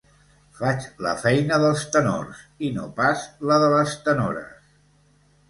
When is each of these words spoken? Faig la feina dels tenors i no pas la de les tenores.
Faig 0.59 0.87
la 1.07 1.11
feina 1.25 1.59
dels 1.63 1.83
tenors 1.97 2.41
i 2.69 2.73
no 2.79 2.87
pas 3.01 3.27
la 3.51 3.61
de 3.67 3.69
les 3.77 3.95
tenores. 4.09 4.67